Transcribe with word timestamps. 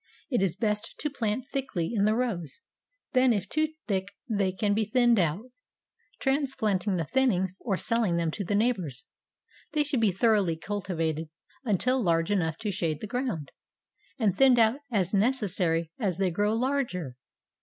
It 0.31 0.41
is 0.41 0.55
best 0.55 0.95
to 0.97 1.11
plant 1.11 1.45
thickly 1.53 1.91
in 1.93 2.05
the 2.05 2.15
rows, 2.15 2.61
then 3.13 3.31
if 3.31 3.47
too 3.47 3.67
thick 3.85 4.07
they 4.27 4.51
can 4.51 4.73
be 4.73 4.83
thinned 4.83 5.19
out, 5.19 5.51
transplanting 6.19 6.95
the 6.95 7.05
thinnings, 7.05 7.59
or 7.61 7.77
selling 7.77 8.15
them 8.17 8.31
to 8.31 8.43
the 8.43 8.55
neighbors. 8.55 9.03
They 9.73 9.83
should 9.83 10.01
be 10.01 10.11
thoroughly 10.11 10.55
cultivated, 10.57 11.29
until 11.65 12.01
large 12.01 12.31
enough 12.31 12.57
to 12.61 12.71
shade 12.71 12.99
the 12.99 13.05
ground, 13.05 13.51
and 14.17 14.35
thinned 14.35 14.57
out 14.57 14.79
as 14.91 15.13
necessary 15.13 15.91
as 15.99 16.17
they 16.17 16.31
grow 16.31 16.55
larger. 16.55 17.15